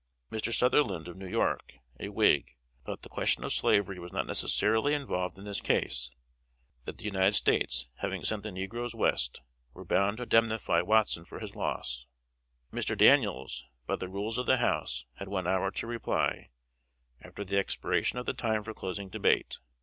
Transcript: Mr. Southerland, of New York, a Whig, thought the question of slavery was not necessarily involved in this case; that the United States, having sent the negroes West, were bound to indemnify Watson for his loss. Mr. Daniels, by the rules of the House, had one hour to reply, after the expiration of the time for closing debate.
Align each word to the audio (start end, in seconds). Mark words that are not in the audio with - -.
Mr. 0.31 0.51
Southerland, 0.51 1.07
of 1.07 1.15
New 1.15 1.27
York, 1.27 1.77
a 1.99 2.09
Whig, 2.09 2.55
thought 2.83 3.03
the 3.03 3.07
question 3.07 3.43
of 3.43 3.53
slavery 3.53 3.99
was 3.99 4.11
not 4.11 4.25
necessarily 4.25 4.95
involved 4.95 5.37
in 5.37 5.45
this 5.45 5.61
case; 5.61 6.09
that 6.85 6.97
the 6.97 7.03
United 7.03 7.33
States, 7.35 7.87
having 7.97 8.23
sent 8.23 8.41
the 8.41 8.51
negroes 8.51 8.95
West, 8.95 9.43
were 9.75 9.85
bound 9.85 10.17
to 10.17 10.23
indemnify 10.23 10.81
Watson 10.81 11.23
for 11.23 11.37
his 11.39 11.55
loss. 11.55 12.07
Mr. 12.73 12.97
Daniels, 12.97 13.67
by 13.85 13.95
the 13.95 14.09
rules 14.09 14.39
of 14.39 14.47
the 14.47 14.57
House, 14.57 15.05
had 15.17 15.27
one 15.27 15.45
hour 15.45 15.69
to 15.69 15.85
reply, 15.85 16.49
after 17.21 17.45
the 17.45 17.59
expiration 17.59 18.17
of 18.17 18.25
the 18.25 18.33
time 18.33 18.63
for 18.63 18.73
closing 18.73 19.07
debate. 19.07 19.59